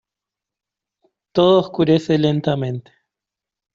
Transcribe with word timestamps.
todo 1.31 1.59
oscurece 1.59 2.17
lentamente: 2.17 2.91